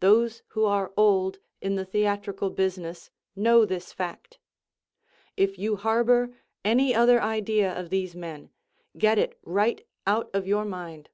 Those 0.00 0.42
who 0.48 0.66
are 0.66 0.92
old 0.94 1.38
in 1.62 1.74
the 1.74 1.86
theatrical 1.86 2.50
business 2.50 3.08
know 3.34 3.64
this 3.64 3.94
fact. 3.94 4.38
If 5.38 5.56
you 5.58 5.76
harbor 5.76 6.34
any 6.66 6.94
other 6.94 7.18
idea 7.22 7.72
of 7.72 7.88
these 7.88 8.14
men, 8.14 8.50
get 8.98 9.18
it 9.18 9.38
right 9.42 9.86
out 10.06 10.28
of 10.34 10.46
your 10.46 10.66
mind. 10.66 11.08